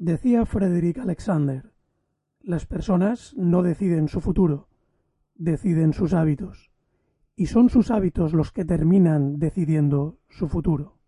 Decía 0.00 0.46
Frederick 0.46 0.98
Alexander, 0.98 1.72
las 2.40 2.66
personas 2.66 3.34
no 3.36 3.64
deciden 3.64 4.06
su 4.06 4.20
futuro, 4.20 4.68
deciden 5.34 5.92
sus 5.92 6.14
hábitos, 6.14 6.70
y 7.34 7.46
son 7.46 7.68
sus 7.68 7.90
hábitos 7.90 8.32
los 8.32 8.52
que 8.52 8.64
terminan 8.64 9.40
decidiendo 9.40 10.20
su 10.28 10.46
futuro. 10.46 11.00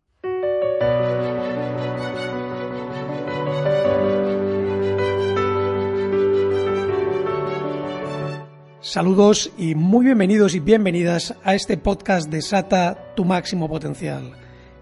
Saludos 8.81 9.53
y 9.57 9.77
muy 9.77 10.07
bienvenidos 10.07 10.57
y 10.57 10.59
bienvenidas 10.59 11.37
a 11.45 11.55
este 11.55 11.77
podcast 11.77 12.29
de 12.29 12.43
Sata 12.43 13.15
Tu 13.15 13.25
Máximo 13.25 13.69
Potencial, 13.69 14.33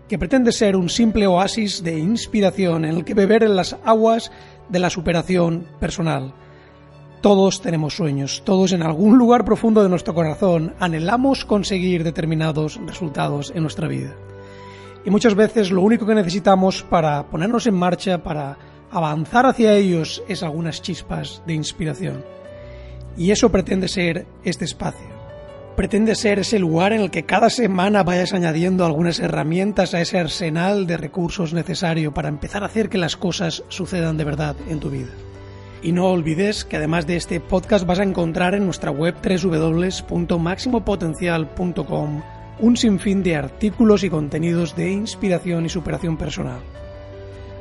que 0.09 0.19
pretende 0.19 0.53
ser 0.53 0.75
un 0.75 0.89
simple 0.89 1.27
oasis 1.27 1.83
de 1.83 1.99
inspiración 1.99 2.85
en 2.85 2.97
el 2.97 3.05
que 3.05 3.15
beber 3.15 3.43
en 3.43 3.57
las 3.57 3.77
aguas 3.85 4.33
de 4.69 4.79
la 4.79 4.91
superación 4.91 5.67
personal. 5.79 6.35
Todos 7.21 7.61
tenemos 7.61 7.97
sueños, 7.97 8.43
todos 8.45 8.73
en 8.73 8.83
algún 8.83 9.19
lugar 9.19 9.45
profundo 9.45 9.83
de 9.83 9.89
nuestro 9.89 10.15
corazón 10.15 10.75
anhelamos 10.79 11.45
conseguir 11.45 12.05
determinados 12.05 12.81
resultados 12.87 13.53
en 13.55 13.63
nuestra 13.63 13.89
vida. 13.89 14.15
Y 15.05 15.11
muchas 15.11 15.35
veces 15.35 15.71
lo 15.71 15.83
único 15.83 16.07
que 16.07 16.15
necesitamos 16.15 16.83
para 16.83 17.27
ponernos 17.27 17.67
en 17.67 17.75
marcha, 17.75 18.23
para 18.23 18.57
avanzar 18.91 19.47
hacia 19.47 19.75
ellos, 19.75 20.23
es 20.29 20.43
algunas 20.43 20.81
chispas 20.81 21.43
de 21.47 21.55
inspiración. 21.55 22.25
Y 23.17 23.31
eso 23.31 23.51
pretende 23.51 23.89
ser 23.89 24.27
este 24.45 24.65
espacio. 24.65 25.18
Pretende 25.79 26.15
ser 26.17 26.41
ese 26.41 26.59
lugar 26.59 26.93
en 26.93 27.03
el 27.03 27.13
que 27.13 27.23
cada 27.23 27.51
semana 27.51 28.03
vayas 28.03 28.35
añadiendo 28.35 28.85
algunas 28.85 29.21
herramientas 29.21 29.95
a 29.95 30.01
ese 30.01 30.19
arsenal 30.19 30.89
de 30.89 30.97
recursos 30.97 31.53
necesario 31.53 32.13
para 32.13 32.29
empezar 32.29 32.65
a 32.65 32.67
hacer 32.67 32.89
que 32.89 32.99
las 32.99 33.17
cosas 33.17 33.63
sucedan 33.69 34.17
de 34.17 34.25
verdad 34.25 34.57
en 34.69 34.81
tu 34.81 34.91
vida. 34.91 35.13
Y 35.81 35.93
no 35.93 36.09
olvides 36.09 36.65
que 36.65 36.79
además 36.79 37.07
de 37.07 37.15
este 37.15 37.39
podcast 37.39 37.87
vas 37.87 38.01
a 38.01 38.03
encontrar 38.03 38.57
en 38.57 38.65
nuestra 38.65 38.91
web 38.91 39.15
www.maximopotencial.com 39.23 42.23
un 42.59 42.77
sinfín 42.77 43.23
de 43.23 43.37
artículos 43.37 44.03
y 44.03 44.11
contenidos 44.11 44.75
de 44.75 44.91
inspiración 44.91 45.65
y 45.65 45.69
superación 45.69 46.17
personal. 46.17 46.59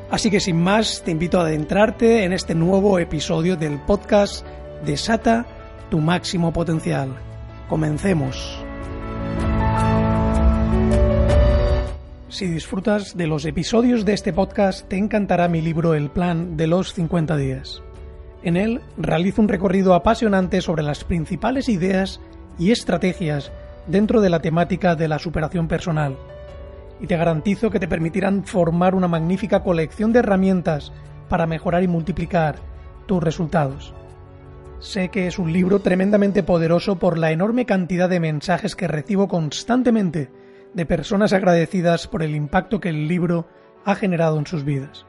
Así 0.09 0.31
que 0.31 0.39
sin 0.39 0.59
más, 0.59 1.03
te 1.05 1.11
invito 1.11 1.39
a 1.39 1.43
adentrarte 1.43 2.23
en 2.23 2.33
este 2.33 2.55
nuevo 2.55 2.97
episodio 2.97 3.57
del 3.57 3.79
podcast 3.79 4.43
Desata 4.83 5.45
tu 5.91 5.99
máximo 5.99 6.51
potencial. 6.51 7.27
Comencemos. 7.69 8.63
Si 12.29 12.45
disfrutas 12.47 13.17
de 13.17 13.27
los 13.27 13.45
episodios 13.45 14.05
de 14.05 14.13
este 14.13 14.31
podcast, 14.31 14.87
te 14.87 14.97
encantará 14.97 15.47
mi 15.47 15.61
libro 15.61 15.93
El 15.93 16.09
Plan 16.09 16.55
de 16.55 16.67
los 16.67 16.93
50 16.93 17.35
días. 17.35 17.81
En 18.43 18.55
él 18.55 18.81
realizo 18.95 19.41
un 19.41 19.47
recorrido 19.47 19.95
apasionante 19.95 20.61
sobre 20.61 20.83
las 20.83 21.03
principales 21.03 21.67
ideas 21.67 22.21
y 22.59 22.71
estrategias 22.71 23.51
dentro 23.87 24.21
de 24.21 24.29
la 24.29 24.39
temática 24.39 24.95
de 24.95 25.07
la 25.07 25.19
superación 25.19 25.67
personal. 25.67 26.15
Y 27.01 27.07
te 27.07 27.17
garantizo 27.17 27.69
que 27.69 27.79
te 27.79 27.87
permitirán 27.87 28.43
formar 28.45 28.95
una 28.95 29.07
magnífica 29.07 29.63
colección 29.63 30.13
de 30.13 30.19
herramientas 30.19 30.93
para 31.29 31.47
mejorar 31.47 31.83
y 31.83 31.87
multiplicar 31.87 32.57
tus 33.07 33.21
resultados. 33.21 33.93
Sé 34.79 35.09
que 35.09 35.25
es 35.25 35.39
un 35.39 35.51
libro 35.51 35.79
tremendamente 35.79 36.43
poderoso 36.43 36.97
por 36.97 37.17
la 37.17 37.31
enorme 37.31 37.65
cantidad 37.65 38.07
de 38.07 38.19
mensajes 38.19 38.75
que 38.75 38.87
recibo 38.87 39.27
constantemente 39.27 40.29
de 40.73 40.85
personas 40.85 41.33
agradecidas 41.33 42.07
por 42.07 42.21
el 42.21 42.35
impacto 42.35 42.79
que 42.79 42.89
el 42.89 43.07
libro 43.07 43.47
ha 43.85 43.95
generado 43.95 44.37
en 44.37 44.45
sus 44.45 44.63
vidas. 44.63 45.07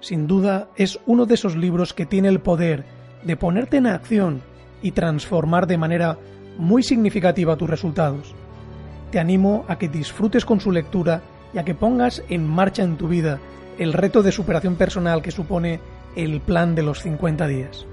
Sin 0.00 0.26
duda 0.26 0.68
es 0.76 0.98
uno 1.06 1.24
de 1.24 1.34
esos 1.34 1.54
libros 1.54 1.94
que 1.94 2.04
tiene 2.04 2.28
el 2.28 2.40
poder 2.40 2.84
de 3.22 3.36
ponerte 3.36 3.76
en 3.76 3.86
acción 3.86 4.42
y 4.82 4.90
transformar 4.90 5.68
de 5.68 5.78
manera 5.78 6.18
muy 6.58 6.82
significativa 6.82 7.56
tus 7.56 7.70
resultados. 7.70 8.34
Te 9.12 9.20
animo 9.20 9.64
a 9.68 9.78
que 9.78 9.88
disfrutes 9.88 10.44
con 10.44 10.58
su 10.58 10.72
lectura 10.72 11.22
y 11.54 11.58
a 11.58 11.64
que 11.64 11.76
pongas 11.76 12.24
en 12.28 12.44
marcha 12.44 12.82
en 12.82 12.96
tu 12.96 13.06
vida 13.06 13.38
el 13.78 13.92
reto 13.92 14.24
de 14.24 14.32
superación 14.32 14.74
personal 14.74 15.22
que 15.22 15.30
supone 15.30 15.78
el 16.16 16.40
plan 16.40 16.74
de 16.74 16.82
los 16.82 17.02
50 17.02 17.46
días. 17.46 17.86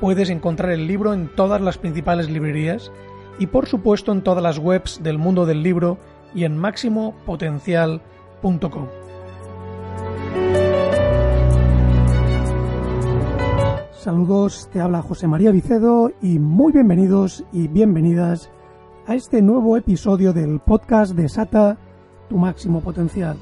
Puedes 0.00 0.30
encontrar 0.30 0.72
el 0.72 0.86
libro 0.86 1.12
en 1.14 1.28
todas 1.28 1.60
las 1.60 1.78
principales 1.78 2.28
librerías 2.28 2.90
y 3.38 3.46
por 3.46 3.66
supuesto 3.66 4.10
en 4.12 4.22
todas 4.22 4.42
las 4.42 4.58
webs 4.58 5.02
del 5.02 5.18
mundo 5.18 5.46
del 5.46 5.62
libro 5.62 5.98
y 6.34 6.44
en 6.44 6.58
máximopotencial.com. 6.58 8.86
Saludos, 13.92 14.68
te 14.72 14.80
habla 14.80 15.02
José 15.02 15.26
María 15.26 15.50
Vicedo 15.50 16.12
y 16.22 16.38
muy 16.38 16.72
bienvenidos 16.72 17.44
y 17.52 17.66
bienvenidas 17.66 18.50
a 19.06 19.14
este 19.14 19.42
nuevo 19.42 19.76
episodio 19.76 20.32
del 20.32 20.60
podcast 20.60 21.14
de 21.14 21.28
Sata, 21.28 21.76
tu 22.28 22.36
máximo 22.36 22.80
potencial. 22.82 23.36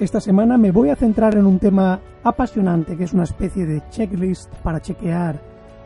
Esta 0.00 0.18
semana 0.20 0.58
me 0.58 0.72
voy 0.72 0.88
a 0.88 0.96
centrar 0.96 1.36
en 1.36 1.46
un 1.46 1.60
tema 1.60 2.00
apasionante 2.24 2.96
que 2.96 3.04
es 3.04 3.12
una 3.12 3.22
especie 3.22 3.64
de 3.64 3.80
checklist 3.90 4.52
para 4.56 4.80
chequear 4.80 5.40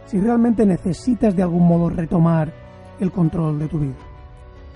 si 0.06 0.18
realmente 0.18 0.64
necesitas 0.64 1.36
de 1.36 1.42
algún 1.42 1.68
modo 1.68 1.90
retomar 1.90 2.50
el 3.00 3.12
control 3.12 3.58
de 3.58 3.68
tu 3.68 3.80
vida. 3.80 3.98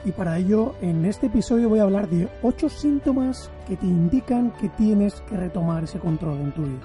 Y 0.04 0.12
para 0.12 0.37
ello, 0.37 0.75
en 0.82 1.06
este 1.06 1.28
episodio 1.28 1.70
voy 1.70 1.78
a 1.78 1.84
hablar 1.84 2.10
de 2.10 2.28
8 2.43 2.69
síntomas 2.69 3.50
que 3.66 3.78
te 3.78 3.87
indican 3.87 4.50
que 4.60 4.69
tienes 4.69 5.22
que 5.22 5.38
retomar 5.38 5.84
ese 5.84 5.99
control 5.99 6.38
en 6.38 6.53
tu 6.53 6.62
vida. 6.64 6.82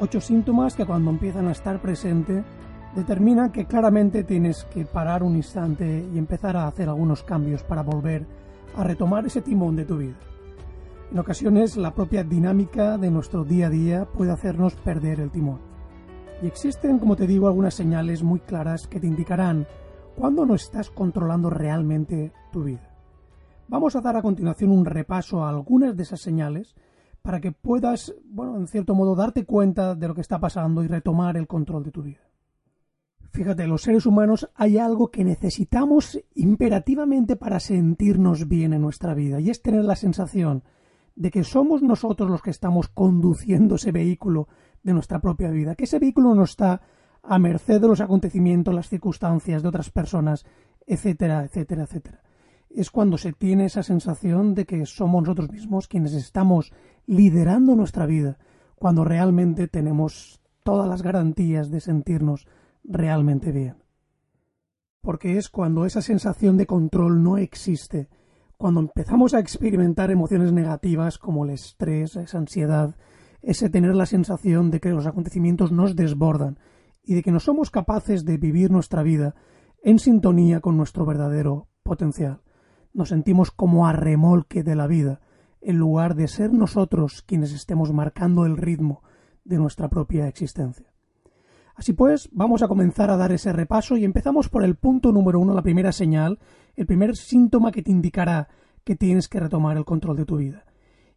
8 0.00 0.22
síntomas 0.22 0.74
que 0.74 0.86
cuando 0.86 1.10
empiezan 1.10 1.48
a 1.48 1.52
estar 1.52 1.82
presentes 1.82 2.44
determinan 2.96 3.52
que 3.52 3.66
claramente 3.66 4.24
tienes 4.24 4.64
que 4.72 4.86
parar 4.86 5.22
un 5.22 5.36
instante 5.36 6.02
y 6.14 6.16
empezar 6.16 6.56
a 6.56 6.66
hacer 6.66 6.88
algunos 6.88 7.22
cambios 7.24 7.62
para 7.62 7.82
volver 7.82 8.24
a 8.74 8.84
retomar 8.84 9.26
ese 9.26 9.42
timón 9.42 9.76
de 9.76 9.84
tu 9.84 9.98
vida. 9.98 10.16
En 11.10 11.18
ocasiones 11.18 11.78
la 11.78 11.94
propia 11.94 12.22
dinámica 12.22 12.98
de 12.98 13.10
nuestro 13.10 13.42
día 13.42 13.68
a 13.68 13.70
día 13.70 14.04
puede 14.04 14.30
hacernos 14.30 14.74
perder 14.74 15.20
el 15.20 15.30
timón. 15.30 15.58
Y 16.42 16.46
existen, 16.46 16.98
como 16.98 17.16
te 17.16 17.26
digo, 17.26 17.48
algunas 17.48 17.72
señales 17.72 18.22
muy 18.22 18.40
claras 18.40 18.86
que 18.86 19.00
te 19.00 19.06
indicarán 19.06 19.66
cuándo 20.16 20.44
no 20.44 20.54
estás 20.54 20.90
controlando 20.90 21.48
realmente 21.48 22.32
tu 22.52 22.64
vida. 22.64 22.94
Vamos 23.68 23.96
a 23.96 24.02
dar 24.02 24.16
a 24.16 24.22
continuación 24.22 24.70
un 24.70 24.84
repaso 24.84 25.42
a 25.42 25.48
algunas 25.48 25.96
de 25.96 26.02
esas 26.02 26.20
señales 26.20 26.76
para 27.22 27.40
que 27.40 27.52
puedas, 27.52 28.14
bueno, 28.26 28.58
en 28.58 28.66
cierto 28.66 28.94
modo, 28.94 29.16
darte 29.16 29.46
cuenta 29.46 29.94
de 29.94 30.08
lo 30.08 30.14
que 30.14 30.20
está 30.20 30.38
pasando 30.38 30.84
y 30.84 30.88
retomar 30.88 31.38
el 31.38 31.46
control 31.46 31.84
de 31.84 31.90
tu 31.90 32.02
vida. 32.02 32.20
Fíjate, 33.30 33.66
los 33.66 33.82
seres 33.82 34.04
humanos 34.04 34.50
hay 34.54 34.76
algo 34.76 35.10
que 35.10 35.24
necesitamos 35.24 36.20
imperativamente 36.34 37.36
para 37.36 37.60
sentirnos 37.60 38.46
bien 38.46 38.74
en 38.74 38.82
nuestra 38.82 39.14
vida 39.14 39.40
y 39.40 39.48
es 39.48 39.62
tener 39.62 39.84
la 39.84 39.96
sensación 39.96 40.64
de 41.18 41.32
que 41.32 41.42
somos 41.42 41.82
nosotros 41.82 42.30
los 42.30 42.42
que 42.42 42.50
estamos 42.50 42.86
conduciendo 42.86 43.74
ese 43.74 43.90
vehículo 43.90 44.46
de 44.84 44.92
nuestra 44.94 45.20
propia 45.20 45.50
vida, 45.50 45.74
que 45.74 45.82
ese 45.82 45.98
vehículo 45.98 46.32
no 46.32 46.44
está 46.44 46.80
a 47.24 47.40
merced 47.40 47.80
de 47.80 47.88
los 47.88 48.00
acontecimientos, 48.00 48.72
las 48.72 48.88
circunstancias 48.88 49.60
de 49.62 49.68
otras 49.68 49.90
personas, 49.90 50.46
etcétera, 50.86 51.44
etcétera, 51.44 51.82
etcétera. 51.82 52.22
Es 52.70 52.92
cuando 52.92 53.18
se 53.18 53.32
tiene 53.32 53.64
esa 53.64 53.82
sensación 53.82 54.54
de 54.54 54.64
que 54.64 54.86
somos 54.86 55.24
nosotros 55.24 55.50
mismos 55.50 55.88
quienes 55.88 56.12
estamos 56.14 56.72
liderando 57.06 57.74
nuestra 57.74 58.06
vida, 58.06 58.38
cuando 58.76 59.02
realmente 59.02 59.66
tenemos 59.66 60.40
todas 60.62 60.88
las 60.88 61.02
garantías 61.02 61.68
de 61.68 61.80
sentirnos 61.80 62.46
realmente 62.84 63.50
bien. 63.50 63.82
Porque 65.00 65.36
es 65.36 65.48
cuando 65.48 65.84
esa 65.84 66.00
sensación 66.00 66.56
de 66.56 66.66
control 66.66 67.24
no 67.24 67.38
existe, 67.38 68.08
cuando 68.58 68.80
empezamos 68.80 69.34
a 69.34 69.38
experimentar 69.38 70.10
emociones 70.10 70.52
negativas 70.52 71.16
como 71.16 71.44
el 71.44 71.50
estrés, 71.50 72.16
esa 72.16 72.38
ansiedad, 72.38 72.96
ese 73.40 73.70
tener 73.70 73.94
la 73.94 74.04
sensación 74.04 74.72
de 74.72 74.80
que 74.80 74.90
los 74.90 75.06
acontecimientos 75.06 75.70
nos 75.70 75.94
desbordan 75.94 76.58
y 77.04 77.14
de 77.14 77.22
que 77.22 77.30
no 77.30 77.38
somos 77.38 77.70
capaces 77.70 78.24
de 78.24 78.36
vivir 78.36 78.72
nuestra 78.72 79.04
vida 79.04 79.36
en 79.80 80.00
sintonía 80.00 80.58
con 80.58 80.76
nuestro 80.76 81.06
verdadero 81.06 81.68
potencial. 81.84 82.42
Nos 82.92 83.10
sentimos 83.10 83.52
como 83.52 83.86
a 83.86 83.92
remolque 83.92 84.64
de 84.64 84.74
la 84.74 84.88
vida, 84.88 85.20
en 85.60 85.78
lugar 85.78 86.16
de 86.16 86.26
ser 86.26 86.52
nosotros 86.52 87.22
quienes 87.22 87.52
estemos 87.52 87.92
marcando 87.92 88.44
el 88.44 88.56
ritmo 88.56 89.02
de 89.44 89.58
nuestra 89.58 89.88
propia 89.88 90.26
existencia. 90.26 90.92
Así 91.78 91.92
pues, 91.92 92.28
vamos 92.32 92.62
a 92.62 92.66
comenzar 92.66 93.08
a 93.08 93.16
dar 93.16 93.30
ese 93.30 93.52
repaso 93.52 93.96
y 93.96 94.04
empezamos 94.04 94.48
por 94.48 94.64
el 94.64 94.74
punto 94.74 95.12
número 95.12 95.38
uno, 95.38 95.54
la 95.54 95.62
primera 95.62 95.92
señal, 95.92 96.40
el 96.74 96.86
primer 96.86 97.16
síntoma 97.16 97.70
que 97.70 97.84
te 97.84 97.92
indicará 97.92 98.48
que 98.82 98.96
tienes 98.96 99.28
que 99.28 99.38
retomar 99.38 99.76
el 99.76 99.84
control 99.84 100.16
de 100.16 100.24
tu 100.24 100.38
vida. 100.38 100.64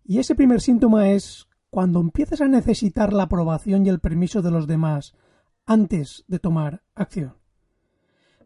Y 0.04 0.20
ese 0.20 0.36
primer 0.36 0.62
síntoma 0.62 1.10
es 1.10 1.48
cuando 1.72 2.00
empiezas 2.00 2.42
a 2.42 2.48
necesitar 2.48 3.12
la 3.12 3.24
aprobación 3.24 3.88
y 3.88 3.90
el 3.90 4.00
permiso 4.00 4.44
de 4.44 4.52
los 4.52 4.68
demás 4.68 5.16
antes 5.66 6.26
de 6.28 6.38
tomar 6.38 6.84
acción. 6.94 7.38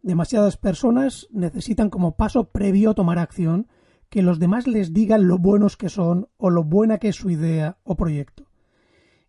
Demasiadas 0.01 0.55
personas 0.55 1.27
necesitan 1.31 1.89
como 1.89 2.15
paso 2.15 2.45
previo 2.45 2.91
a 2.91 2.95
tomar 2.95 3.19
acción 3.19 3.67
que 4.09 4.21
los 4.21 4.39
demás 4.39 4.67
les 4.67 4.93
digan 4.93 5.27
lo 5.27 5.37
buenos 5.37 5.75
que 5.75 5.89
son 5.89 6.29
o 6.37 6.49
lo 6.49 6.63
buena 6.63 6.97
que 6.97 7.09
es 7.09 7.17
su 7.17 7.29
idea 7.29 7.77
o 7.83 7.97
proyecto. 7.97 8.47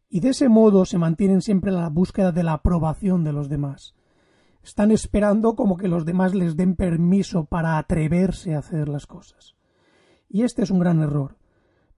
Y 0.08 0.20
de 0.20 0.31
ese 0.31 0.49
modo 0.49 0.85
se 0.85 0.99
mantienen 0.99 1.43
siempre 1.43 1.70
en 1.70 1.79
la 1.79 1.88
búsqueda 1.88 2.32
de 2.32 2.43
la 2.43 2.55
aprobación 2.55 3.25
de 3.25 3.32
los 3.32 3.49
demás. 3.49 3.94
Están 4.62 4.91
esperando 4.91 5.55
como 5.55 5.76
que 5.76 5.88
los 5.88 6.05
demás 6.05 6.35
les 6.35 6.56
den 6.56 6.76
permiso 6.76 7.44
para 7.44 7.79
atreverse 7.79 8.55
a 8.55 8.58
hacer 8.58 8.88
las 8.88 9.06
cosas. 9.06 9.55
Y 10.29 10.43
este 10.43 10.62
es 10.62 10.70
un 10.70 10.81
gran 10.81 11.00
error. 11.00 11.37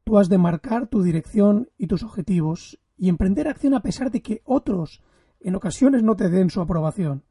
Tú 0.05 0.19
has 0.19 0.29
de 0.29 0.39
marcar 0.39 0.87
tu 0.87 1.03
dirección 1.03 1.71
y 1.77 1.87
tus 1.87 2.03
objetivos 2.03 2.79
y 2.97 3.09
emprender 3.09 3.49
acción 3.49 3.75
a 3.75 3.81
pesar 3.81 4.11
de 4.11 4.23
que 4.23 4.43
otros 4.45 5.03
en 5.41 5.55
ocasiones 5.55 6.03
no 6.03 6.17
te 6.17 6.29
den 6.29 6.51
su 6.51 6.61
aprobación. 6.61 7.25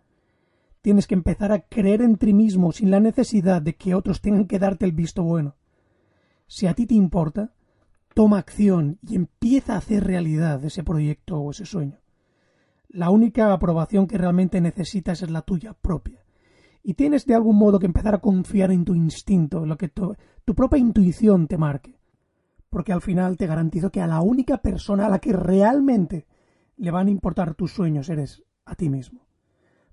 Tienes 0.81 1.07
que 1.07 1.15
empezar 1.15 1.51
a 1.51 1.61
creer 1.61 2.01
en 2.01 2.17
ti 2.17 2.33
mismo 2.33 2.71
sin 2.71 2.91
la 2.91 2.99
necesidad 2.99 3.61
de 3.61 3.75
que 3.75 3.95
otros 3.95 4.21
tengan 4.21 4.47
que 4.47 4.59
darte 4.59 4.85
el 4.85 4.91
visto 4.91 5.23
bueno. 5.23 5.55
Si 6.47 6.65
a 6.65 6.73
ti 6.73 6.85
te 6.85 6.93
importa, 6.93 7.53
toma 8.17 8.39
acción 8.39 8.97
y 9.03 9.15
empieza 9.15 9.75
a 9.75 9.77
hacer 9.77 10.03
realidad 10.03 10.65
ese 10.65 10.83
proyecto 10.83 11.37
o 11.37 11.51
ese 11.51 11.67
sueño. 11.67 11.99
La 12.89 13.11
única 13.11 13.53
aprobación 13.53 14.07
que 14.07 14.17
realmente 14.17 14.59
necesitas 14.59 15.21
es 15.21 15.29
la 15.29 15.43
tuya 15.43 15.75
propia. 15.75 16.25
Y 16.81 16.95
tienes 16.95 17.27
de 17.27 17.35
algún 17.35 17.57
modo 17.57 17.77
que 17.77 17.85
empezar 17.85 18.15
a 18.15 18.19
confiar 18.19 18.71
en 18.71 18.85
tu 18.85 18.95
instinto, 18.95 19.61
en 19.61 19.69
lo 19.69 19.77
que 19.77 19.89
tu, 19.89 20.15
propia 20.55 20.79
intuición 20.79 21.47
te 21.47 21.59
marque. 21.59 21.99
Porque 22.71 22.91
al 22.91 23.03
final 23.03 23.37
te 23.37 23.45
garantizo 23.45 23.91
que 23.91 24.01
a 24.01 24.07
la 24.07 24.21
única 24.21 24.63
persona 24.63 25.05
a 25.05 25.09
la 25.09 25.19
que 25.19 25.33
realmente 25.33 26.25
le 26.75 26.89
van 26.89 27.09
a 27.09 27.11
importar 27.11 27.53
tus 27.53 27.71
sueños 27.71 28.09
eres 28.09 28.43
a 28.65 28.73
ti 28.73 28.89
mismo. 28.89 29.27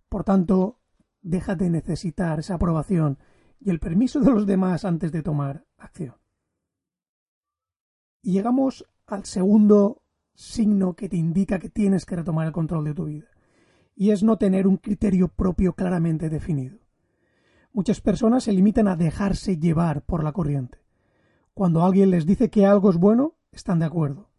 Por 0.09 0.25
tanto, 0.25 0.79
deja 1.21 1.57
de 1.57 1.69
necesitar 1.69 2.39
esa 2.39 2.55
aprobación 2.55 3.19
y 3.61 3.69
el 3.69 3.81
permiso 3.81 4.21
de 4.21 4.31
los 4.31 4.47
demás 4.47 4.87
antes 4.87 5.13
de 5.13 5.23
tomar 5.23 5.67
acción. 5.77 6.24
Y 8.25 8.33
llegamos 8.33 8.87
al 9.07 9.27
segundo 9.27 10.01
signo 10.33 10.95
que 10.95 11.11
te 11.11 11.17
indica 11.19 11.59
que 11.59 11.69
tienes 11.69 12.07
que 12.07 12.17
retomar 12.17 12.47
el 12.47 12.55
control 12.55 12.87
de 12.87 12.95
tu 12.95 13.05
vida, 13.05 13.27
y 13.95 14.13
es 14.13 14.23
no 14.23 14.39
tener 14.39 14.67
un 14.67 14.79
criterio 14.79 15.29
propio 15.29 15.75
claramente 15.75 16.31
definido. 16.31 16.79
Muchas 17.75 18.01
personas 18.01 18.45
se 18.45 18.53
limitan 18.53 18.89
a 18.89 18.97
dejarse 18.97 19.59
llevar 19.59 20.01
por 20.07 20.25
la 20.25 20.33
corriente. 20.33 20.79
Cuando 21.53 21.85
alguien 21.85 22.09
les 22.09 22.25
dice 22.25 22.49
que 22.49 22.65
algo 22.65 22.89
es 22.89 22.97
bueno, 22.97 23.35
están 23.53 23.79
de 23.79 23.85
acuerdo. 23.85 24.31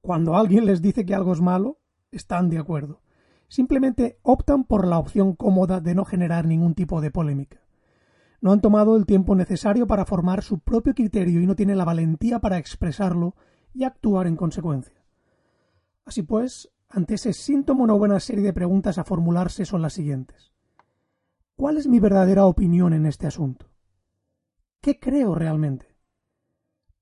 Cuando 0.00 0.36
alguien 0.36 0.66
les 0.66 0.82
dice 0.82 1.06
que 1.06 1.14
algo 1.14 1.32
es 1.32 1.40
malo, 1.40 1.78
están 2.10 2.50
de 2.50 2.58
acuerdo. 2.58 3.02
Simplemente 3.46 4.18
optan 4.22 4.64
por 4.64 4.84
la 4.84 4.98
opción 4.98 5.36
cómoda 5.36 5.80
de 5.80 5.94
no 5.94 6.04
generar 6.04 6.44
ningún 6.44 6.74
tipo 6.74 7.00
de 7.00 7.12
polémica. 7.12 7.61
No 8.42 8.50
han 8.50 8.60
tomado 8.60 8.96
el 8.96 9.06
tiempo 9.06 9.36
necesario 9.36 9.86
para 9.86 10.04
formar 10.04 10.42
su 10.42 10.58
propio 10.58 10.94
criterio 10.94 11.40
y 11.40 11.46
no 11.46 11.54
tienen 11.54 11.78
la 11.78 11.84
valentía 11.84 12.40
para 12.40 12.58
expresarlo 12.58 13.36
y 13.72 13.84
actuar 13.84 14.26
en 14.26 14.34
consecuencia. 14.34 15.00
Así 16.04 16.24
pues, 16.24 16.68
ante 16.88 17.14
ese 17.14 17.32
síntoma 17.32 17.84
una 17.84 17.94
buena 17.94 18.18
serie 18.18 18.42
de 18.42 18.52
preguntas 18.52 18.98
a 18.98 19.04
formularse 19.04 19.64
son 19.64 19.80
las 19.80 19.92
siguientes. 19.92 20.52
¿Cuál 21.54 21.78
es 21.78 21.86
mi 21.86 22.00
verdadera 22.00 22.46
opinión 22.46 22.92
en 22.92 23.06
este 23.06 23.28
asunto? 23.28 23.70
¿Qué 24.80 24.98
creo 24.98 25.36
realmente? 25.36 25.86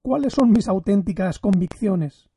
¿Cuáles 0.02 0.34
son 0.34 0.50
mis 0.50 0.68
auténticas 0.68 1.38
convicciones? 1.38 2.28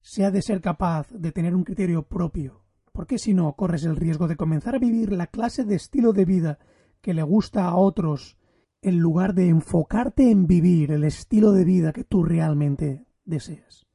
Se 0.00 0.24
ha 0.24 0.30
de 0.30 0.42
ser 0.42 0.60
capaz 0.60 1.10
de 1.10 1.32
tener 1.32 1.56
un 1.56 1.64
criterio 1.64 2.04
propio, 2.04 2.62
porque 2.92 3.18
si 3.18 3.34
no 3.34 3.52
corres 3.54 3.82
el 3.82 3.96
riesgo 3.96 4.28
de 4.28 4.36
comenzar 4.36 4.76
a 4.76 4.78
vivir 4.78 5.10
la 5.10 5.26
clase 5.26 5.64
de 5.64 5.74
estilo 5.74 6.12
de 6.12 6.24
vida 6.24 6.58
que 7.02 7.12
le 7.12 7.22
gusta 7.22 7.66
a 7.66 7.76
otros 7.76 8.38
en 8.80 8.98
lugar 8.98 9.34
de 9.34 9.48
enfocarte 9.48 10.30
en 10.30 10.46
vivir 10.46 10.92
el 10.92 11.04
estilo 11.04 11.52
de 11.52 11.64
vida 11.64 11.92
que 11.92 12.04
tú 12.04 12.24
realmente 12.24 13.04
deseas. 13.24 13.86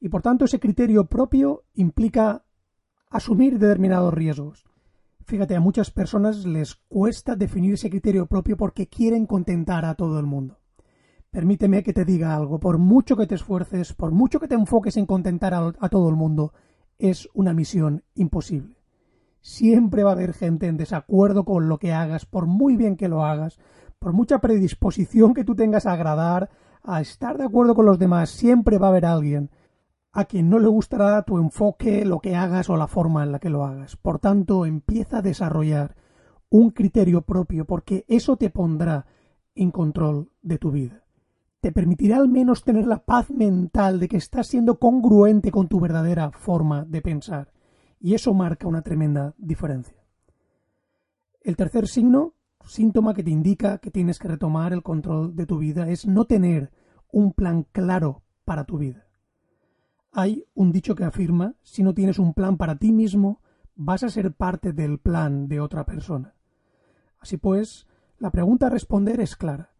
Y 0.00 0.08
por 0.08 0.22
tanto 0.22 0.44
ese 0.44 0.60
criterio 0.60 1.06
propio 1.06 1.64
implica 1.74 2.44
asumir 3.10 3.58
determinados 3.58 4.14
riesgos. 4.14 4.64
Fíjate, 5.26 5.54
a 5.54 5.60
muchas 5.60 5.90
personas 5.90 6.44
les 6.44 6.74
cuesta 6.88 7.36
definir 7.36 7.74
ese 7.74 7.90
criterio 7.90 8.26
propio 8.26 8.56
porque 8.56 8.88
quieren 8.88 9.26
contentar 9.26 9.84
a 9.84 9.94
todo 9.94 10.18
el 10.18 10.26
mundo. 10.26 10.58
Permíteme 11.30 11.82
que 11.82 11.92
te 11.92 12.04
diga 12.04 12.34
algo, 12.34 12.60
por 12.60 12.78
mucho 12.78 13.16
que 13.16 13.26
te 13.26 13.36
esfuerces, 13.36 13.94
por 13.94 14.12
mucho 14.12 14.40
que 14.40 14.48
te 14.48 14.54
enfoques 14.54 14.96
en 14.96 15.06
contentar 15.06 15.54
a, 15.54 15.72
a 15.78 15.88
todo 15.88 16.08
el 16.08 16.16
mundo, 16.16 16.52
es 16.98 17.28
una 17.32 17.54
misión 17.54 18.02
imposible. 18.14 18.81
Siempre 19.42 20.04
va 20.04 20.10
a 20.10 20.14
haber 20.14 20.32
gente 20.32 20.66
en 20.66 20.76
desacuerdo 20.76 21.44
con 21.44 21.68
lo 21.68 21.78
que 21.78 21.92
hagas, 21.92 22.24
por 22.24 22.46
muy 22.46 22.76
bien 22.76 22.96
que 22.96 23.08
lo 23.08 23.24
hagas, 23.24 23.58
por 23.98 24.12
mucha 24.12 24.38
predisposición 24.38 25.34
que 25.34 25.44
tú 25.44 25.54
tengas 25.54 25.84
a 25.84 25.92
agradar, 25.92 26.48
a 26.82 27.00
estar 27.00 27.36
de 27.36 27.44
acuerdo 27.44 27.74
con 27.74 27.84
los 27.84 27.98
demás, 27.98 28.30
siempre 28.30 28.78
va 28.78 28.86
a 28.86 28.90
haber 28.90 29.04
alguien 29.04 29.50
a 30.12 30.26
quien 30.26 30.48
no 30.48 30.58
le 30.58 30.68
gustará 30.68 31.22
tu 31.22 31.38
enfoque, 31.38 32.04
lo 32.04 32.20
que 32.20 32.36
hagas 32.36 32.70
o 32.70 32.76
la 32.76 32.86
forma 32.86 33.22
en 33.24 33.32
la 33.32 33.38
que 33.38 33.50
lo 33.50 33.64
hagas. 33.64 33.96
Por 33.96 34.18
tanto, 34.18 34.66
empieza 34.66 35.18
a 35.18 35.22
desarrollar 35.22 35.96
un 36.50 36.70
criterio 36.70 37.22
propio 37.22 37.64
porque 37.64 38.04
eso 38.08 38.36
te 38.36 38.50
pondrá 38.50 39.06
en 39.54 39.70
control 39.70 40.30
de 40.42 40.58
tu 40.58 40.70
vida. 40.70 41.04
Te 41.60 41.72
permitirá 41.72 42.18
al 42.18 42.28
menos 42.28 42.62
tener 42.62 42.86
la 42.86 43.04
paz 43.04 43.30
mental 43.30 44.00
de 44.00 44.08
que 44.08 44.18
estás 44.18 44.48
siendo 44.48 44.78
congruente 44.78 45.50
con 45.50 45.68
tu 45.68 45.80
verdadera 45.80 46.30
forma 46.30 46.84
de 46.84 47.00
pensar. 47.00 47.52
Y 48.04 48.14
eso 48.14 48.34
marca 48.34 48.66
una 48.66 48.82
tremenda 48.82 49.32
diferencia. 49.38 49.96
El 51.40 51.56
tercer 51.56 51.86
signo, 51.86 52.34
síntoma 52.64 53.14
que 53.14 53.22
te 53.22 53.30
indica 53.30 53.78
que 53.78 53.92
tienes 53.92 54.18
que 54.18 54.26
retomar 54.26 54.72
el 54.72 54.82
control 54.82 55.36
de 55.36 55.46
tu 55.46 55.58
vida, 55.58 55.88
es 55.88 56.04
no 56.04 56.24
tener 56.24 56.72
un 57.12 57.32
plan 57.32 57.62
claro 57.70 58.24
para 58.44 58.64
tu 58.64 58.78
vida. 58.78 59.06
Hay 60.10 60.44
un 60.54 60.72
dicho 60.72 60.96
que 60.96 61.04
afirma, 61.04 61.54
si 61.62 61.84
no 61.84 61.94
tienes 61.94 62.18
un 62.18 62.34
plan 62.34 62.56
para 62.56 62.74
ti 62.74 62.90
mismo, 62.90 63.40
vas 63.76 64.02
a 64.02 64.08
ser 64.08 64.34
parte 64.34 64.72
del 64.72 64.98
plan 64.98 65.46
de 65.46 65.60
otra 65.60 65.86
persona. 65.86 66.34
Así 67.20 67.36
pues, 67.36 67.86
la 68.18 68.32
pregunta 68.32 68.66
a 68.66 68.70
responder 68.70 69.20
es 69.20 69.36
clara. 69.36 69.74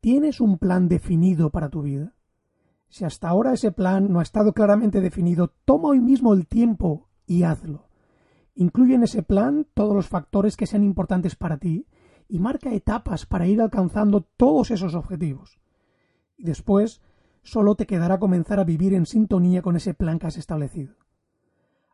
¿Tienes 0.00 0.42
un 0.42 0.58
plan 0.58 0.88
definido 0.88 1.48
para 1.48 1.70
tu 1.70 1.80
vida? 1.80 2.14
Si 2.90 3.06
hasta 3.06 3.30
ahora 3.30 3.54
ese 3.54 3.72
plan 3.72 4.12
no 4.12 4.20
ha 4.20 4.24
estado 4.24 4.52
claramente 4.52 5.00
definido, 5.00 5.54
toma 5.64 5.88
hoy 5.88 6.00
mismo 6.00 6.34
el 6.34 6.46
tiempo 6.46 7.09
y 7.30 7.44
hazlo. 7.44 7.86
Incluye 8.56 8.96
en 8.96 9.04
ese 9.04 9.22
plan 9.22 9.64
todos 9.72 9.94
los 9.94 10.08
factores 10.08 10.56
que 10.56 10.66
sean 10.66 10.82
importantes 10.82 11.36
para 11.36 11.58
ti 11.58 11.86
y 12.28 12.40
marca 12.40 12.74
etapas 12.74 13.24
para 13.24 13.46
ir 13.46 13.62
alcanzando 13.62 14.22
todos 14.36 14.72
esos 14.72 14.96
objetivos. 14.96 15.60
Y 16.36 16.42
después 16.42 17.00
solo 17.44 17.76
te 17.76 17.86
quedará 17.86 18.18
comenzar 18.18 18.58
a 18.58 18.64
vivir 18.64 18.94
en 18.94 19.06
sintonía 19.06 19.62
con 19.62 19.76
ese 19.76 19.94
plan 19.94 20.18
que 20.18 20.26
has 20.26 20.38
establecido. 20.38 20.96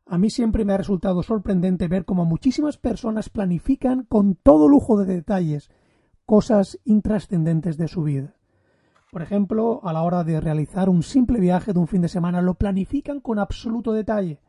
A 0.06 0.16
mí 0.16 0.30
siempre 0.30 0.64
me 0.64 0.72
ha 0.72 0.78
resultado 0.78 1.22
sorprendente 1.22 1.86
ver 1.86 2.06
cómo 2.06 2.24
muchísimas 2.24 2.78
personas 2.78 3.28
planifican 3.28 4.04
con 4.04 4.36
todo 4.36 4.68
lujo 4.68 4.96
de 4.96 5.04
detalles 5.16 5.70
cosas 6.24 6.78
intrascendentes 6.84 7.76
de 7.76 7.88
su 7.88 8.04
vida. 8.04 8.36
Por 9.12 9.20
ejemplo, 9.20 9.80
a 9.84 9.92
la 9.92 10.02
hora 10.02 10.24
de 10.24 10.40
realizar 10.40 10.88
un 10.88 11.02
simple 11.02 11.40
viaje 11.40 11.74
de 11.74 11.78
un 11.78 11.88
fin 11.88 12.00
de 12.00 12.08
semana 12.08 12.40
lo 12.40 12.54
planifican 12.54 13.20
con 13.20 13.38
absoluto 13.38 13.92
detalle. 13.92 14.40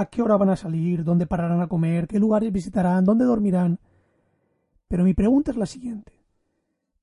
A 0.00 0.06
qué 0.06 0.22
hora 0.22 0.38
van 0.38 0.48
a 0.48 0.56
salir, 0.56 1.04
dónde 1.04 1.26
pararán 1.26 1.60
a 1.60 1.68
comer, 1.68 2.08
qué 2.08 2.18
lugares 2.18 2.50
visitarán, 2.50 3.04
dónde 3.04 3.26
dormirán. 3.26 3.80
Pero 4.88 5.04
mi 5.04 5.12
pregunta 5.12 5.50
es 5.50 5.58
la 5.58 5.66
siguiente. 5.66 6.24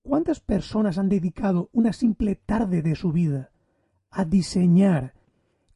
¿Cuántas 0.01 0.39
personas 0.39 0.97
han 0.97 1.07
dedicado 1.07 1.69
una 1.73 1.93
simple 1.93 2.33
tarde 2.33 2.81
de 2.81 2.95
su 2.95 3.11
vida 3.11 3.51
a 4.09 4.25
diseñar 4.25 5.13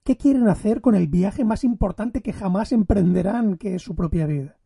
qué 0.04 0.18
quieren 0.18 0.48
hacer 0.48 0.82
con 0.82 0.96
el 0.96 1.10
viaje 1.10 1.46
más 1.46 1.64
importante 1.64 2.24
que 2.24 2.34
jamás 2.34 2.72
emprenderán, 2.72 3.58
que 3.58 3.76
es 3.76 3.84
su 3.84 3.94
propia 3.94 4.26
vida? 4.26 4.58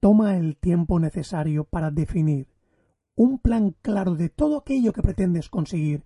Toma 0.00 0.36
el 0.36 0.58
tiempo 0.58 1.00
necesario 1.00 1.64
para 1.64 1.90
definir 1.90 2.48
un 3.14 3.38
plan 3.38 3.74
claro 3.80 4.14
de 4.14 4.28
todo 4.28 4.58
aquello 4.58 4.92
que 4.92 5.00
pretendes 5.00 5.48
conseguir 5.48 6.04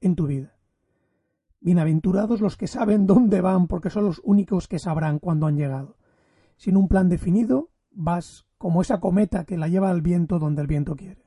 en 0.00 0.16
tu 0.16 0.26
vida. 0.26 0.55
Bienaventurados 1.66 2.40
los 2.40 2.56
que 2.56 2.66
saben 2.66 3.06
dónde 3.06 3.42
van 3.42 3.66
porque 3.66 3.90
son 3.90 4.06
los 4.06 4.22
únicos 4.24 4.68
que 4.68 4.78
sabrán 4.78 5.18
cuándo 5.18 5.46
han 5.46 5.58
llegado. 5.58 5.98
Sin 6.56 6.78
un 6.78 6.88
plan 6.88 7.10
definido, 7.10 7.68
vas 7.90 8.46
como 8.56 8.80
esa 8.80 9.00
cometa 9.00 9.44
que 9.44 9.58
la 9.58 9.68
lleva 9.68 9.90
al 9.90 10.00
viento 10.00 10.38
donde 10.38 10.62
el 10.62 10.68
viento 10.68 10.96
quiere 10.96 11.26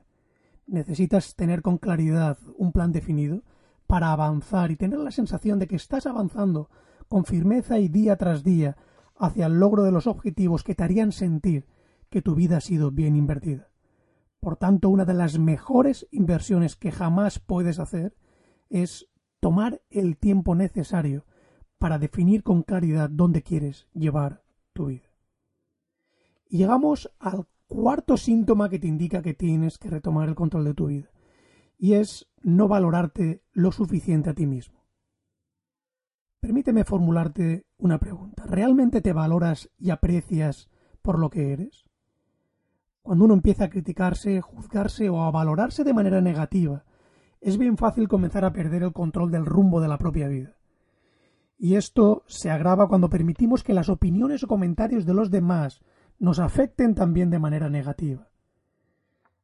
necesitas 0.70 1.34
tener 1.34 1.62
con 1.62 1.78
claridad 1.78 2.38
un 2.56 2.72
plan 2.72 2.92
definido 2.92 3.42
para 3.86 4.12
avanzar 4.12 4.70
y 4.70 4.76
tener 4.76 5.00
la 5.00 5.10
sensación 5.10 5.58
de 5.58 5.66
que 5.66 5.76
estás 5.76 6.06
avanzando 6.06 6.70
con 7.08 7.24
firmeza 7.24 7.78
y 7.78 7.88
día 7.88 8.16
tras 8.16 8.44
día 8.44 8.76
hacia 9.16 9.46
el 9.46 9.58
logro 9.58 9.82
de 9.82 9.92
los 9.92 10.06
objetivos 10.06 10.62
que 10.62 10.74
te 10.74 10.84
harían 10.84 11.12
sentir 11.12 11.66
que 12.08 12.22
tu 12.22 12.34
vida 12.34 12.58
ha 12.58 12.60
sido 12.60 12.90
bien 12.90 13.16
invertida. 13.16 13.68
Por 14.38 14.56
tanto, 14.56 14.88
una 14.88 15.04
de 15.04 15.14
las 15.14 15.38
mejores 15.38 16.06
inversiones 16.12 16.76
que 16.76 16.92
jamás 16.92 17.40
puedes 17.40 17.78
hacer 17.78 18.16
es 18.70 19.08
tomar 19.40 19.80
el 19.90 20.16
tiempo 20.16 20.54
necesario 20.54 21.24
para 21.78 21.98
definir 21.98 22.42
con 22.42 22.62
claridad 22.62 23.08
dónde 23.10 23.42
quieres 23.42 23.88
llevar 23.94 24.42
tu 24.72 24.86
vida. 24.86 25.08
Y 26.46 26.58
llegamos 26.58 27.10
al 27.18 27.46
cuarto 27.66 28.16
síntoma 28.16 28.68
que 28.68 28.78
te 28.78 28.86
indica 28.86 29.22
que 29.22 29.34
tienes 29.34 29.78
que 29.78 29.88
retomar 29.88 30.28
el 30.28 30.34
control 30.34 30.64
de 30.64 30.74
tu 30.74 30.86
vida, 30.86 31.10
y 31.78 31.94
es 31.94 32.28
no 32.42 32.68
valorarte 32.68 33.42
lo 33.52 33.72
suficiente 33.72 34.30
a 34.30 34.34
ti 34.34 34.46
mismo. 34.46 34.80
permíteme 36.40 36.84
formularte 36.84 37.66
una 37.78 37.98
pregunta. 37.98 38.44
¿Realmente 38.46 39.00
te 39.00 39.12
valoras 39.12 39.70
y 39.78 39.90
aprecias 39.90 40.68
por 41.02 41.18
lo 41.18 41.30
que 41.30 41.52
eres? 41.52 41.84
Cuando 43.02 43.26
uno 43.26 43.34
empieza 43.34 43.64
a 43.64 43.70
criticarse, 43.70 44.40
juzgarse 44.40 45.08
o 45.08 45.22
a 45.22 45.30
valorarse 45.30 45.84
de 45.84 45.94
manera 45.94 46.20
negativa, 46.20 46.84
es 47.40 47.56
bien 47.56 47.76
fácil 47.76 48.08
comenzar 48.08 48.44
a 48.44 48.52
perder 48.52 48.82
el 48.82 48.92
control 48.92 49.30
del 49.30 49.46
rumbo 49.46 49.80
de 49.80 49.88
la 49.88 49.98
propia 49.98 50.28
vida. 50.28 50.56
Y 51.58 51.74
esto 51.74 52.22
se 52.26 52.50
agrava 52.50 52.88
cuando 52.88 53.10
permitimos 53.10 53.62
que 53.62 53.74
las 53.74 53.88
opiniones 53.88 54.42
o 54.44 54.48
comentarios 54.48 55.04
de 55.04 55.14
los 55.14 55.30
demás 55.30 55.80
nos 56.18 56.38
afecten 56.38 56.94
también 56.94 57.30
de 57.30 57.38
manera 57.38 57.68
negativa. 57.68 58.28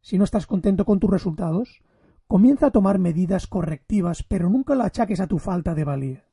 Si 0.00 0.18
no 0.18 0.24
estás 0.24 0.46
contento 0.46 0.84
con 0.84 1.00
tus 1.00 1.10
resultados, 1.10 1.82
comienza 2.26 2.66
a 2.66 2.70
tomar 2.70 2.98
medidas 2.98 3.46
correctivas, 3.46 4.22
pero 4.22 4.48
nunca 4.48 4.74
lo 4.74 4.84
achaques 4.84 5.20
a 5.20 5.26
tu 5.26 5.38
falta 5.38 5.74
de 5.74 5.84
valía. 5.84 6.24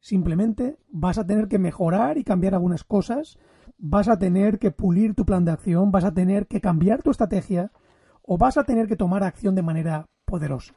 Simplemente 0.00 0.78
vas 0.88 1.18
a 1.18 1.26
tener 1.26 1.48
que 1.48 1.58
mejorar 1.58 2.16
y 2.16 2.24
cambiar 2.24 2.54
algunas 2.54 2.84
cosas, 2.84 3.38
vas 3.78 4.08
a 4.08 4.18
tener 4.18 4.58
que 4.58 4.70
pulir 4.70 5.14
tu 5.14 5.24
plan 5.24 5.44
de 5.44 5.52
acción, 5.52 5.90
vas 5.90 6.04
a 6.04 6.14
tener 6.14 6.46
que 6.46 6.60
cambiar 6.60 7.02
tu 7.02 7.10
estrategia 7.10 7.70
o 8.22 8.38
vas 8.38 8.56
a 8.56 8.64
tener 8.64 8.86
que 8.86 8.96
tomar 8.96 9.22
acción 9.22 9.54
de 9.54 9.62
manera 9.62 10.06
poderosa. 10.30 10.74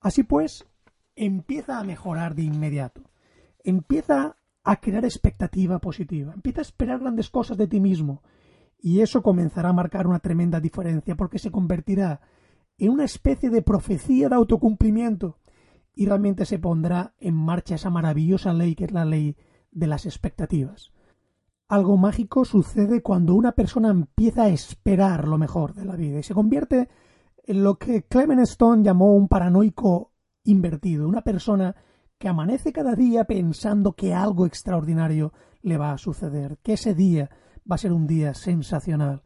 Así 0.00 0.22
pues, 0.22 0.64
empieza 1.16 1.78
a 1.78 1.84
mejorar 1.84 2.34
de 2.34 2.42
inmediato. 2.44 3.02
Empieza 3.64 4.36
a 4.62 4.80
crear 4.80 5.04
expectativa 5.04 5.80
positiva. 5.80 6.32
Empieza 6.32 6.60
a 6.60 6.62
esperar 6.62 7.00
grandes 7.00 7.28
cosas 7.28 7.56
de 7.56 7.66
ti 7.66 7.80
mismo. 7.80 8.22
Y 8.78 9.00
eso 9.00 9.22
comenzará 9.22 9.70
a 9.70 9.72
marcar 9.72 10.06
una 10.06 10.20
tremenda 10.20 10.60
diferencia 10.60 11.16
porque 11.16 11.38
se 11.38 11.50
convertirá 11.50 12.20
en 12.78 12.90
una 12.90 13.04
especie 13.04 13.50
de 13.50 13.62
profecía 13.62 14.28
de 14.28 14.36
autocumplimiento 14.36 15.38
y 15.94 16.06
realmente 16.06 16.46
se 16.46 16.60
pondrá 16.60 17.14
en 17.18 17.34
marcha 17.34 17.74
esa 17.74 17.90
maravillosa 17.90 18.52
ley 18.52 18.76
que 18.76 18.84
es 18.84 18.92
la 18.92 19.04
ley 19.04 19.36
de 19.72 19.88
las 19.88 20.06
expectativas. 20.06 20.92
Algo 21.66 21.96
mágico 21.96 22.44
sucede 22.44 23.02
cuando 23.02 23.34
una 23.34 23.52
persona 23.52 23.90
empieza 23.90 24.44
a 24.44 24.48
esperar 24.48 25.26
lo 25.26 25.38
mejor 25.38 25.74
de 25.74 25.84
la 25.84 25.96
vida 25.96 26.20
y 26.20 26.22
se 26.22 26.34
convierte 26.34 26.88
lo 27.56 27.78
que 27.78 28.04
Clement 28.04 28.40
Stone 28.40 28.82
llamó 28.82 29.14
un 29.14 29.28
paranoico 29.28 30.12
invertido, 30.44 31.08
una 31.08 31.22
persona 31.22 31.74
que 32.18 32.28
amanece 32.28 32.72
cada 32.72 32.94
día 32.94 33.24
pensando 33.24 33.94
que 33.94 34.12
algo 34.12 34.44
extraordinario 34.46 35.32
le 35.62 35.78
va 35.78 35.92
a 35.92 35.98
suceder, 35.98 36.58
que 36.62 36.74
ese 36.74 36.94
día 36.94 37.30
va 37.70 37.76
a 37.76 37.78
ser 37.78 37.92
un 37.92 38.06
día 38.06 38.34
sensacional. 38.34 39.22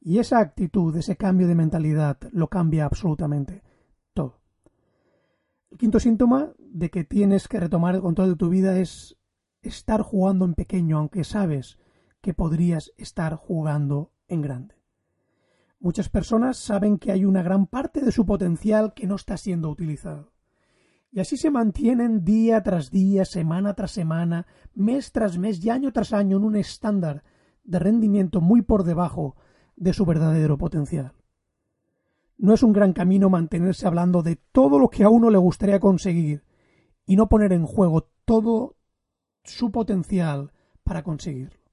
Y 0.00 0.18
esa 0.18 0.38
actitud, 0.38 0.94
ese 0.96 1.16
cambio 1.16 1.48
de 1.48 1.54
mentalidad, 1.54 2.18
lo 2.32 2.48
cambia 2.48 2.84
absolutamente 2.84 3.62
todo. 4.12 4.40
El 5.70 5.78
quinto 5.78 5.98
síntoma 5.98 6.52
de 6.58 6.90
que 6.90 7.04
tienes 7.04 7.48
que 7.48 7.58
retomar 7.58 7.94
el 7.94 8.02
control 8.02 8.30
de 8.30 8.36
tu 8.36 8.50
vida 8.50 8.78
es 8.78 9.16
estar 9.62 10.02
jugando 10.02 10.44
en 10.44 10.54
pequeño, 10.54 10.98
aunque 10.98 11.24
sabes 11.24 11.78
que 12.20 12.34
podrías 12.34 12.92
estar 12.98 13.34
jugando 13.34 14.12
en 14.28 14.42
grande. 14.42 14.83
Muchas 15.84 16.08
personas 16.08 16.56
saben 16.56 16.96
que 16.96 17.12
hay 17.12 17.26
una 17.26 17.42
gran 17.42 17.66
parte 17.66 18.00
de 18.00 18.10
su 18.10 18.24
potencial 18.24 18.94
que 18.94 19.06
no 19.06 19.16
está 19.16 19.36
siendo 19.36 19.68
utilizado. 19.68 20.32
Y 21.12 21.20
así 21.20 21.36
se 21.36 21.50
mantienen 21.50 22.24
día 22.24 22.62
tras 22.62 22.90
día, 22.90 23.26
semana 23.26 23.74
tras 23.74 23.90
semana, 23.90 24.46
mes 24.72 25.12
tras 25.12 25.36
mes 25.36 25.62
y 25.62 25.68
año 25.68 25.92
tras 25.92 26.14
año 26.14 26.38
en 26.38 26.44
un 26.44 26.56
estándar 26.56 27.22
de 27.64 27.78
rendimiento 27.78 28.40
muy 28.40 28.62
por 28.62 28.84
debajo 28.84 29.36
de 29.76 29.92
su 29.92 30.06
verdadero 30.06 30.56
potencial. 30.56 31.12
No 32.38 32.54
es 32.54 32.62
un 32.62 32.72
gran 32.72 32.94
camino 32.94 33.28
mantenerse 33.28 33.86
hablando 33.86 34.22
de 34.22 34.36
todo 34.36 34.78
lo 34.78 34.88
que 34.88 35.04
a 35.04 35.10
uno 35.10 35.28
le 35.28 35.36
gustaría 35.36 35.80
conseguir 35.80 36.44
y 37.04 37.16
no 37.16 37.28
poner 37.28 37.52
en 37.52 37.66
juego 37.66 38.08
todo 38.24 38.78
su 39.42 39.70
potencial 39.70 40.50
para 40.82 41.02
conseguirlo. 41.02 41.63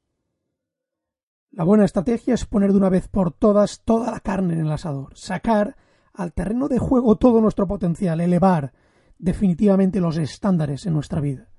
La 1.54 1.66
buena 1.66 1.84
estrategia 1.84 2.34
es 2.34 2.46
poner 2.46 2.72
de 2.72 2.78
una 2.78 2.90
vez 2.90 3.10
por 3.10 3.34
todas 3.34 3.82
toda 3.84 4.10
la 4.10 4.22
carne 4.22 4.54
en 4.54 4.62
el 4.62 4.72
asador, 4.72 5.12
sacar 5.18 5.76
al 6.14 6.32
terreno 6.32 6.70
de 6.70 6.80
juego 6.80 7.18
todo 7.18 7.42
nuestro 7.42 7.68
potencial, 7.68 8.22
elevar 8.22 8.72
definitivamente 9.20 10.00
los 10.00 10.16
estándares 10.16 10.86
en 10.86 10.94
nuestra 10.94 11.20
vida. 11.20 11.50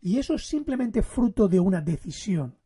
Y 0.00 0.16
eso 0.16 0.32
es 0.32 0.48
simplemente 0.48 1.02
fruto 1.02 1.46
de 1.46 1.60
una 1.60 1.82
decisión. 1.82 2.56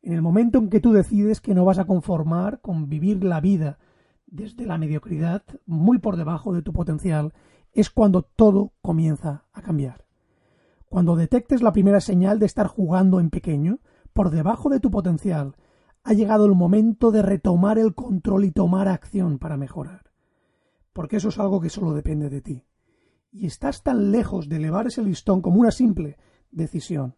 En 0.00 0.12
el 0.12 0.22
momento 0.22 0.58
en 0.58 0.70
que 0.70 0.78
tú 0.78 0.92
decides 0.92 1.40
que 1.40 1.54
no 1.54 1.64
vas 1.64 1.80
a 1.80 1.86
conformar 1.86 2.60
con 2.60 2.88
vivir 2.88 3.24
la 3.24 3.40
vida 3.40 3.80
desde 4.28 4.64
la 4.64 4.78
mediocridad, 4.78 5.42
muy 5.66 5.98
por 5.98 6.16
debajo 6.16 6.52
de 6.52 6.62
tu 6.62 6.72
potencial, 6.72 7.32
es 7.72 7.90
cuando 7.90 8.22
todo 8.22 8.74
comienza 8.80 9.44
a 9.52 9.60
cambiar. 9.60 10.04
Cuando 10.88 11.16
detectes 11.16 11.62
la 11.62 11.72
primera 11.72 12.00
señal 12.00 12.38
de 12.38 12.46
estar 12.46 12.68
jugando 12.68 13.18
en 13.18 13.30
pequeño, 13.30 13.80
por 14.12 14.30
debajo 14.30 14.70
de 14.70 14.78
tu 14.78 14.92
potencial, 14.92 15.56
ha 16.06 16.12
llegado 16.14 16.46
el 16.46 16.54
momento 16.54 17.10
de 17.10 17.22
retomar 17.22 17.78
el 17.78 17.94
control 17.94 18.44
y 18.44 18.52
tomar 18.52 18.88
acción 18.88 19.38
para 19.38 19.56
mejorar. 19.56 20.12
Porque 20.92 21.16
eso 21.16 21.28
es 21.28 21.38
algo 21.38 21.60
que 21.60 21.68
solo 21.68 21.92
depende 21.92 22.30
de 22.30 22.40
ti. 22.40 22.64
Y 23.30 23.46
estás 23.46 23.82
tan 23.82 24.10
lejos 24.10 24.48
de 24.48 24.56
elevar 24.56 24.86
ese 24.86 25.02
listón 25.02 25.42
como 25.42 25.60
una 25.60 25.70
simple 25.70 26.16
decisión 26.50 27.16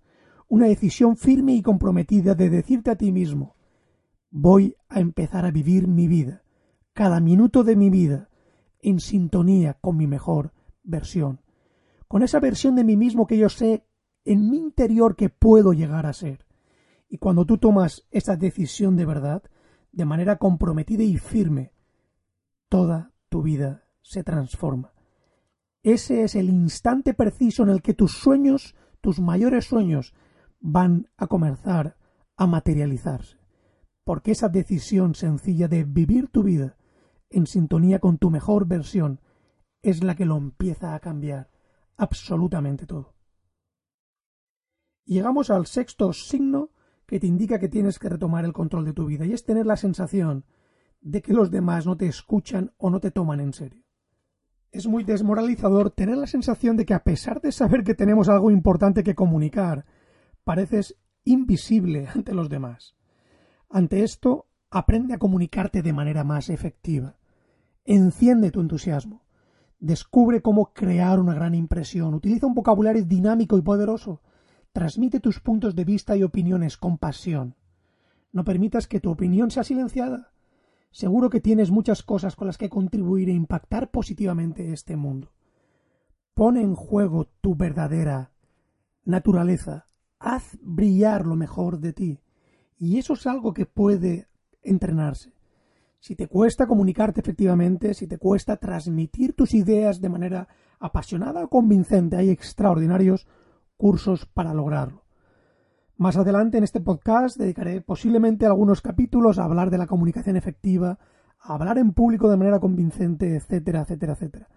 una 0.49 0.67
decisión 0.67 1.17
firme 1.17 1.55
y 1.55 1.63
comprometida 1.63 2.35
de 2.35 2.49
decirte 2.49 2.91
a 2.91 2.97
ti 2.97 3.13
mismo 3.13 3.57
voy 4.31 4.77
a 4.89 5.01
empezar 5.01 5.45
a 5.45 5.51
vivir 5.51 5.87
mi 5.87 6.09
vida, 6.09 6.43
cada 6.93 7.21
minuto 7.21 7.65
de 7.65 7.77
mi 7.77 7.91
vida, 7.91 8.29
en 8.81 9.01
sintonía 9.01 9.75
con 9.75 9.97
mi 9.97 10.07
mejor 10.07 10.53
versión, 10.83 11.41
con 12.09 12.23
esa 12.23 12.41
versión 12.41 12.75
de 12.77 12.85
mí 12.85 12.97
mismo 12.97 13.27
que 13.27 13.39
yo 13.39 13.49
sé 13.49 13.87
en 14.25 14.51
mi 14.51 14.59
interior 14.59 15.17
que 15.17 15.29
puedo 15.29 15.73
llegar 15.73 16.07
a 16.07 16.13
ser. 16.13 16.45
Y 17.09 17.19
cuando 17.19 17.47
tú 17.47 17.59
tomas 17.59 18.07
esa 18.11 18.37
decisión 18.37 18.97
de 18.97 19.07
verdad, 19.07 19.43
de 19.93 20.05
manera 20.05 20.37
comprometida 20.37 21.03
y 21.03 21.17
firme, 21.17 21.73
toda 22.69 23.13
tu 23.29 23.43
vida 23.43 23.85
se 24.03 24.23
transforma. 24.23 24.93
Ese 25.83 26.23
es 26.23 26.35
el 26.35 26.51
instante 26.51 27.15
preciso 27.15 27.63
en 27.63 27.71
el 27.71 27.83
que 27.83 27.95
tus 27.95 28.13
sueños, 28.13 28.75
tus 29.01 29.21
mayores 29.21 29.65
sueños, 29.65 30.15
van 30.61 31.09
a 31.17 31.27
comenzar 31.27 31.97
a 32.37 32.47
materializarse. 32.47 33.39
Porque 34.05 34.33
esa 34.33 34.49
decisión 34.49 35.15
sencilla 35.15 35.69
de 35.69 35.85
vivir 35.85 36.29
tu 36.29 36.43
vida 36.43 36.77
en 37.31 37.47
sintonía 37.47 37.99
con 38.01 38.19
tu 38.19 38.31
mejor 38.31 38.67
versión 38.67 39.21
es 39.83 40.03
la 40.03 40.15
que 40.15 40.25
lo 40.25 40.37
empieza 40.37 40.95
a 40.95 41.01
cambiar 41.01 41.51
absolutamente 41.97 42.87
todo. 42.87 43.15
Llegamos 45.05 45.51
al 45.51 45.67
sexto 45.67 46.13
signo 46.13 46.71
que 47.09 47.19
te 47.19 47.27
indica 47.27 47.59
que 47.59 47.71
tienes 47.71 47.99
que 47.99 48.11
retomar 48.11 48.45
el 48.45 48.53
control 48.53 48.85
de 48.85 48.93
tu 48.93 49.07
vida 49.07 49.25
y 49.25 49.33
es 49.33 49.43
tener 49.43 49.65
la 49.65 49.79
sensación 49.79 50.45
de 51.01 51.23
que 51.23 51.33
los 51.33 51.51
demás 51.51 51.87
no 51.87 51.97
te 51.97 52.07
escuchan 52.07 52.73
o 52.77 52.91
no 52.91 53.01
te 53.01 53.11
toman 53.11 53.41
en 53.41 53.55
serio. 53.55 53.83
Es 54.73 54.87
muy 54.87 55.05
desmoralizador 55.05 55.91
tener 55.91 56.19
la 56.19 56.27
sensación 56.27 56.77
de 56.77 56.85
que 56.85 56.93
a 56.93 57.05
pesar 57.05 57.41
de 57.41 57.51
saber 57.51 57.83
que 57.83 57.95
tenemos 57.95 58.29
algo 58.29 58.51
importante 58.51 59.03
que 59.03 59.15
comunicar, 59.15 59.87
pareces 60.45 60.97
invisible 61.25 62.09
ante 62.15 62.35
los 62.35 62.51
demás. 62.51 62.95
Ante 63.71 64.05
esto, 64.05 64.47
aprende 64.69 65.15
a 65.15 65.19
comunicarte 65.19 65.81
de 65.81 65.95
manera 65.95 66.25
más 66.25 66.51
efectiva. 66.51 67.17
Enciende 67.87 68.51
tu 68.51 68.61
entusiasmo. 68.61 69.25
Descubre 69.79 70.43
cómo 70.43 70.75
crear 70.75 71.21
una 71.21 71.33
gran 71.33 71.55
impresión. 71.55 72.13
Utiliza 72.13 72.47
un 72.47 72.55
vocabulario 72.55 73.03
dinámico 73.03 73.57
y 73.57 73.63
poderoso. 73.63 74.21
Transmite 74.79 75.19
tus 75.19 75.41
puntos 75.41 75.75
de 75.75 75.85
vista 75.85 76.17
y 76.17 76.23
opiniones 76.23 76.77
con 76.77 76.99
pasión. 76.99 77.57
No 78.31 78.45
permitas 78.45 78.87
que 78.87 79.01
tu 79.01 79.11
opinión 79.11 79.51
sea 79.51 79.65
silenciada. 79.65 80.31
Seguro 80.93 81.31
que 81.31 81.41
tienes 81.41 81.73
muchas 81.73 82.05
cosas 82.05 82.37
con 82.37 82.47
las 82.47 82.59
que 82.59 82.69
contribuir 82.69 83.29
e 83.29 83.33
impactar 83.33 83.91
positivamente 83.91 84.73
este 84.73 84.95
mundo. 84.95 85.33
Pone 86.33 86.61
en 86.61 86.77
juego 86.77 87.27
tu 87.41 87.57
verdadera 87.57 88.31
naturaleza, 89.05 89.87
haz 90.21 90.57
brillar 90.63 91.27
lo 91.27 91.35
mejor 91.35 91.81
de 91.81 91.93
ti. 91.93 92.21
Y 92.79 92.99
eso 92.99 93.15
es 93.15 93.27
algo 93.27 93.53
que 93.53 93.67
puede 93.67 94.29
entrenarse. 94.63 95.33
Si 95.99 96.15
te 96.15 96.29
cuesta 96.29 96.69
comunicarte 96.69 97.21
efectivamente, 97.21 97.95
si 97.95 98.07
te 98.07 98.19
cuesta 98.19 98.59
transmitir 98.59 99.35
tus 99.35 99.55
ideas 99.55 100.01
de 100.01 100.09
manera 100.09 100.47
apasionada 100.79 101.43
o 101.43 101.49
convincente, 101.49 102.15
hay 102.15 102.31
extraordinarios 102.31 103.27
cursos 103.79 104.27
para 104.27 104.53
lograrlo. 104.53 105.05
Más 105.97 106.17
adelante 106.17 106.59
en 106.59 106.65
este 106.65 106.81
podcast 106.81 107.39
dedicaré 107.39 107.81
posiblemente 107.81 108.45
algunos 108.45 108.83
capítulos 108.83 109.39
a 109.39 109.45
hablar 109.45 109.71
de 109.71 109.79
la 109.79 109.87
comunicación 109.87 110.37
efectiva, 110.37 110.99
a 111.41 111.55
hablar 111.55 111.79
en 111.79 111.93
público 111.93 112.29
de 112.29 112.37
manera 112.37 112.61
convincente, 112.61 113.37
etcétera, 113.37 113.81
etcétera, 113.81 114.13
etcétera. 114.13 114.49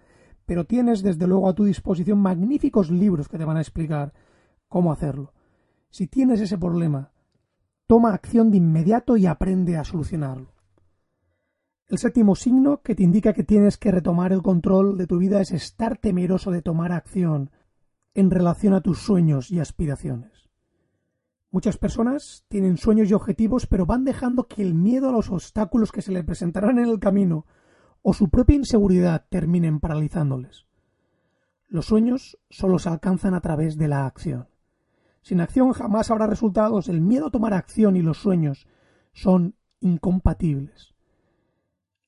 Pero 0.46 0.66
tienes 0.66 1.04
desde 1.04 1.28
luego 1.28 1.48
a 1.48 1.56
tu 1.56 1.64
disposición 1.64 2.20
magníficos 2.20 2.92
libros 2.92 3.30
que 3.30 3.38
te 3.38 3.46
van 3.46 3.58
a 3.58 3.62
explicar 3.62 4.14
cómo 4.68 4.92
hacerlo. 4.92 5.34
Si 5.90 6.08
tienes 6.08 6.42
ese 6.42 6.58
problema, 6.58 7.12
toma 7.88 8.14
acción 8.14 8.52
de 8.52 8.58
inmediato 8.58 9.18
y 9.18 9.28
aprende 9.28 9.78
a 9.78 9.84
solucionarlo. 9.84 10.54
El 11.88 11.98
séptimo 11.98 12.36
signo 12.36 12.82
que 12.82 12.96
te 12.96 13.04
indica 13.04 13.34
que 13.34 13.44
tienes 13.44 13.78
que 13.78 13.92
retomar 13.92 14.32
el 14.32 14.42
control 14.42 14.98
de 14.98 15.08
tu 15.08 15.18
vida 15.18 15.42
es 15.42 15.52
estar 15.52 15.98
temeroso 15.98 16.50
de 16.50 16.62
tomar 16.62 16.92
acción 16.92 17.52
en 18.14 18.32
relación 18.32 18.74
a 18.74 18.82
tus 18.82 19.00
sueños 19.00 19.52
y 19.52 19.60
aspiraciones. 19.60 20.50
Muchas 21.52 21.78
personas 21.78 22.46
tienen 22.48 22.78
sueños 22.78 23.10
y 23.10 23.14
objetivos, 23.14 23.68
pero 23.68 23.86
van 23.86 24.06
dejando 24.06 24.48
que 24.48 24.62
el 24.62 24.74
miedo 24.74 25.10
a 25.10 25.12
los 25.12 25.30
obstáculos 25.30 25.92
que 25.92 26.02
se 26.02 26.12
les 26.12 26.24
presentarán 26.24 26.80
en 26.80 26.88
el 26.88 27.00
camino 27.00 27.46
o 28.02 28.14
su 28.14 28.30
propia 28.30 28.56
inseguridad 28.56 29.26
terminen 29.30 29.80
paralizándoles. 29.80 30.66
Los 31.68 31.86
sueños 31.86 32.38
solo 32.50 32.80
se 32.80 32.90
alcanzan 32.90 33.34
a 33.34 33.42
través 33.42 33.78
de 33.78 33.88
la 33.88 34.06
acción. 34.06 34.48
Sin 35.22 35.40
acción 35.40 35.72
jamás 35.74 36.10
habrá 36.10 36.26
resultados. 36.26 36.90
El 36.90 37.02
miedo 37.02 37.28
a 37.28 37.32
tomar 37.32 37.54
acción 37.54 37.96
y 37.96 38.02
los 38.02 38.18
sueños 38.18 38.68
son 39.14 39.56
incompatibles. 39.82 40.96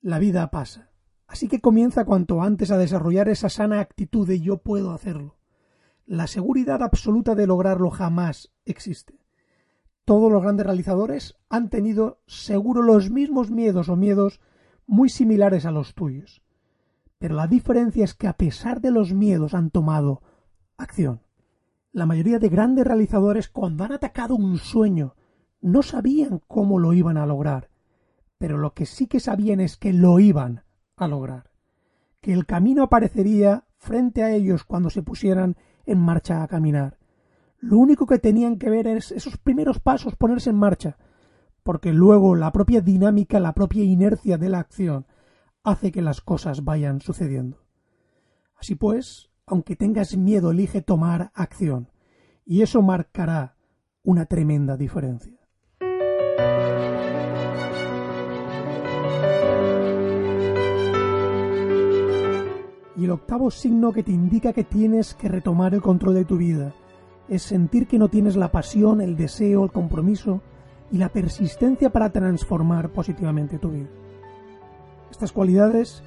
La 0.01 0.19
vida 0.19 0.49
pasa, 0.51 0.89
así 1.27 1.47
que 1.47 1.61
comienza 1.61 2.05
cuanto 2.05 2.41
antes 2.41 2.71
a 2.71 2.77
desarrollar 2.77 3.29
esa 3.29 3.49
sana 3.49 3.79
actitud 3.79 4.27
de 4.27 4.41
yo 4.41 4.57
puedo 4.57 4.91
hacerlo. 4.91 5.37
La 6.05 6.27
seguridad 6.27 6.83
absoluta 6.83 7.33
de 7.33 7.47
lograrlo 7.47 7.89
jamás 7.89 8.51
existe. 8.65 9.19
Todos 10.05 10.29
los 10.31 10.41
grandes 10.41 10.65
realizadores 10.65 11.37
han 11.49 11.69
tenido 11.69 12.21
seguro 12.27 12.81
los 12.81 13.09
mismos 13.09 13.51
miedos 13.51 13.87
o 13.87 13.95
miedos 13.95 14.41
muy 14.85 15.07
similares 15.07 15.65
a 15.65 15.71
los 15.71 15.95
tuyos. 15.95 16.43
Pero 17.19 17.35
la 17.35 17.47
diferencia 17.47 18.03
es 18.03 18.13
que 18.13 18.27
a 18.27 18.33
pesar 18.33 18.81
de 18.81 18.91
los 18.91 19.13
miedos 19.13 19.53
han 19.53 19.69
tomado 19.69 20.21
acción. 20.75 21.21
La 21.93 22.05
mayoría 22.05 22.39
de 22.39 22.49
grandes 22.49 22.85
realizadores 22.85 23.47
cuando 23.47 23.85
han 23.85 23.93
atacado 23.93 24.35
un 24.35 24.57
sueño 24.57 25.15
no 25.61 25.83
sabían 25.83 26.41
cómo 26.47 26.79
lo 26.79 26.91
iban 26.91 27.15
a 27.15 27.25
lograr, 27.25 27.69
pero 28.37 28.57
lo 28.57 28.73
que 28.73 28.85
sí 28.85 29.07
que 29.07 29.21
sabían 29.21 29.61
es 29.61 29.77
que 29.77 29.93
lo 29.93 30.19
iban 30.19 30.65
a 30.97 31.07
lograr, 31.07 31.51
que 32.19 32.33
el 32.33 32.45
camino 32.45 32.83
aparecería 32.83 33.67
frente 33.77 34.21
a 34.23 34.31
ellos 34.31 34.65
cuando 34.65 34.89
se 34.89 35.01
pusieran 35.01 35.55
en 35.85 35.99
marcha 35.99 36.43
a 36.43 36.47
caminar. 36.47 36.97
Lo 37.59 37.77
único 37.77 38.05
que 38.05 38.19
tenían 38.19 38.57
que 38.57 38.69
ver 38.69 38.87
es 38.87 39.11
esos 39.11 39.37
primeros 39.37 39.79
pasos 39.79 40.15
ponerse 40.15 40.49
en 40.49 40.57
marcha, 40.57 40.97
porque 41.63 41.93
luego 41.93 42.35
la 42.35 42.51
propia 42.51 42.81
dinámica, 42.81 43.39
la 43.39 43.53
propia 43.53 43.83
inercia 43.83 44.37
de 44.37 44.49
la 44.49 44.59
acción 44.59 45.05
hace 45.63 45.91
que 45.91 46.01
las 46.01 46.21
cosas 46.21 46.63
vayan 46.63 46.99
sucediendo. 46.99 47.63
Así 48.57 48.75
pues, 48.75 49.31
aunque 49.45 49.75
tengas 49.75 50.17
miedo, 50.17 50.51
elige 50.51 50.81
tomar 50.81 51.31
acción, 51.33 51.89
y 52.45 52.61
eso 52.61 52.81
marcará 52.81 53.55
una 54.03 54.25
tremenda 54.25 54.75
diferencia. 54.75 55.39
Y 62.95 63.05
el 63.05 63.11
octavo 63.11 63.49
signo 63.49 63.91
que 63.91 64.03
te 64.03 64.11
indica 64.11 64.53
que 64.53 64.63
tienes 64.63 65.13
que 65.15 65.27
retomar 65.27 65.73
el 65.73 65.81
control 65.81 66.13
de 66.13 66.25
tu 66.25 66.37
vida 66.37 66.73
es 67.27 67.41
sentir 67.41 67.87
que 67.87 67.97
no 67.97 68.09
tienes 68.09 68.35
la 68.35 68.51
pasión, 68.51 69.01
el 69.01 69.15
deseo, 69.15 69.63
el 69.63 69.71
compromiso 69.71 70.41
y 70.91 70.97
la 70.97 71.09
persistencia 71.09 71.89
para 71.89 72.11
transformar 72.11 72.89
positivamente 72.89 73.57
tu 73.57 73.71
vida. 73.71 73.89
Estas 75.09 75.31
cualidades 75.31 76.03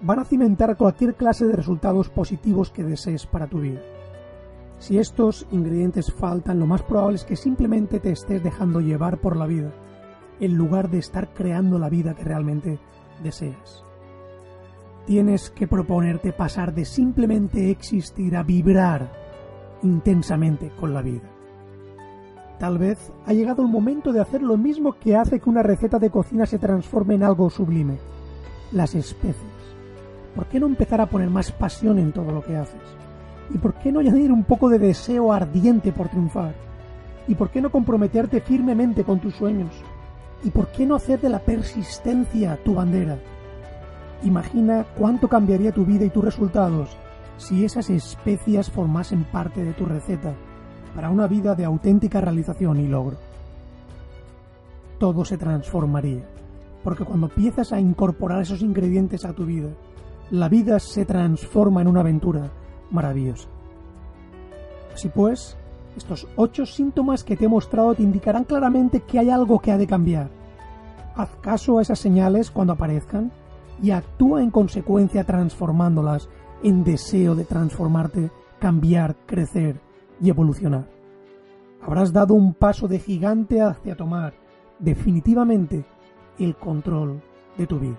van 0.00 0.20
a 0.20 0.24
cimentar 0.24 0.76
cualquier 0.76 1.14
clase 1.14 1.46
de 1.46 1.56
resultados 1.56 2.08
positivos 2.08 2.70
que 2.70 2.84
desees 2.84 3.26
para 3.26 3.48
tu 3.48 3.60
vida. 3.60 3.80
Si 4.78 4.98
estos 4.98 5.46
ingredientes 5.50 6.12
faltan, 6.12 6.60
lo 6.60 6.66
más 6.66 6.82
probable 6.82 7.16
es 7.16 7.24
que 7.24 7.34
simplemente 7.34 7.98
te 7.98 8.12
estés 8.12 8.42
dejando 8.44 8.80
llevar 8.80 9.18
por 9.18 9.36
la 9.36 9.46
vida, 9.46 9.72
en 10.38 10.54
lugar 10.54 10.88
de 10.88 10.98
estar 10.98 11.34
creando 11.34 11.78
la 11.80 11.88
vida 11.88 12.14
que 12.14 12.22
realmente 12.22 12.78
deseas. 13.22 13.87
Tienes 15.08 15.48
que 15.48 15.66
proponerte 15.66 16.34
pasar 16.34 16.74
de 16.74 16.84
simplemente 16.84 17.70
existir 17.70 18.36
a 18.36 18.42
vibrar 18.42 19.10
intensamente 19.82 20.70
con 20.78 20.92
la 20.92 21.00
vida. 21.00 21.26
Tal 22.58 22.76
vez 22.76 23.10
ha 23.24 23.32
llegado 23.32 23.62
el 23.62 23.68
momento 23.68 24.12
de 24.12 24.20
hacer 24.20 24.42
lo 24.42 24.58
mismo 24.58 24.98
que 25.00 25.16
hace 25.16 25.40
que 25.40 25.48
una 25.48 25.62
receta 25.62 25.98
de 25.98 26.10
cocina 26.10 26.44
se 26.44 26.58
transforme 26.58 27.14
en 27.14 27.22
algo 27.22 27.48
sublime, 27.48 27.96
las 28.70 28.94
especies. 28.94 29.34
¿Por 30.34 30.44
qué 30.44 30.60
no 30.60 30.66
empezar 30.66 31.00
a 31.00 31.06
poner 31.06 31.30
más 31.30 31.52
pasión 31.52 31.98
en 31.98 32.12
todo 32.12 32.30
lo 32.30 32.44
que 32.44 32.58
haces? 32.58 32.82
¿Y 33.48 33.56
por 33.56 33.72
qué 33.76 33.90
no 33.90 34.00
añadir 34.00 34.30
un 34.30 34.44
poco 34.44 34.68
de 34.68 34.78
deseo 34.78 35.32
ardiente 35.32 35.90
por 35.90 36.10
triunfar? 36.10 36.52
¿Y 37.26 37.34
por 37.34 37.48
qué 37.48 37.62
no 37.62 37.70
comprometerte 37.70 38.42
firmemente 38.42 39.04
con 39.04 39.20
tus 39.20 39.36
sueños? 39.36 39.72
¿Y 40.44 40.50
por 40.50 40.68
qué 40.68 40.84
no 40.84 40.96
hacer 40.96 41.18
de 41.18 41.30
la 41.30 41.38
persistencia 41.38 42.58
tu 42.62 42.74
bandera? 42.74 43.16
Imagina 44.24 44.84
cuánto 44.96 45.28
cambiaría 45.28 45.72
tu 45.72 45.84
vida 45.84 46.04
y 46.04 46.10
tus 46.10 46.24
resultados 46.24 46.96
si 47.36 47.64
esas 47.64 47.88
especias 47.88 48.70
formasen 48.70 49.24
parte 49.24 49.64
de 49.64 49.72
tu 49.72 49.86
receta 49.86 50.34
para 50.94 51.10
una 51.10 51.28
vida 51.28 51.54
de 51.54 51.64
auténtica 51.64 52.20
realización 52.20 52.80
y 52.80 52.88
logro. 52.88 53.16
Todo 54.98 55.24
se 55.24 55.38
transformaría, 55.38 56.24
porque 56.82 57.04
cuando 57.04 57.28
empiezas 57.28 57.72
a 57.72 57.78
incorporar 57.78 58.42
esos 58.42 58.62
ingredientes 58.62 59.24
a 59.24 59.32
tu 59.32 59.46
vida, 59.46 59.68
la 60.30 60.48
vida 60.48 60.80
se 60.80 61.04
transforma 61.04 61.80
en 61.80 61.88
una 61.88 62.00
aventura 62.00 62.50
maravillosa. 62.90 63.48
Así 64.92 65.08
pues, 65.08 65.56
estos 65.96 66.26
ocho 66.34 66.66
síntomas 66.66 67.22
que 67.22 67.36
te 67.36 67.44
he 67.44 67.48
mostrado 67.48 67.94
te 67.94 68.02
indicarán 68.02 68.42
claramente 68.42 69.00
que 69.00 69.20
hay 69.20 69.30
algo 69.30 69.60
que 69.60 69.70
ha 69.70 69.78
de 69.78 69.86
cambiar. 69.86 70.28
Haz 71.14 71.30
caso 71.40 71.78
a 71.78 71.82
esas 71.82 72.00
señales 72.00 72.50
cuando 72.50 72.72
aparezcan 72.72 73.30
y 73.82 73.90
actúa 73.90 74.42
en 74.42 74.50
consecuencia 74.50 75.24
transformándolas 75.24 76.28
en 76.62 76.84
deseo 76.84 77.34
de 77.34 77.44
transformarte, 77.44 78.30
cambiar, 78.58 79.16
crecer 79.26 79.80
y 80.20 80.30
evolucionar. 80.30 80.88
Habrás 81.82 82.12
dado 82.12 82.34
un 82.34 82.54
paso 82.54 82.88
de 82.88 82.98
gigante 82.98 83.62
hacia 83.62 83.96
tomar 83.96 84.34
definitivamente 84.78 85.84
el 86.38 86.56
control 86.56 87.22
de 87.56 87.66
tu 87.66 87.78
vida. 87.78 87.98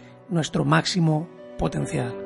nuestro 0.31 0.65
máximo 0.65 1.27
potencial. 1.57 2.20